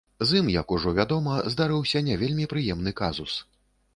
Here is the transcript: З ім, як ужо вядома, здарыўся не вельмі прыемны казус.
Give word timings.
З 0.27 0.37
ім, 0.43 0.47
як 0.53 0.71
ужо 0.77 0.93
вядома, 0.99 1.35
здарыўся 1.55 2.03
не 2.09 2.17
вельмі 2.21 2.47
прыемны 2.53 2.97
казус. 3.03 3.37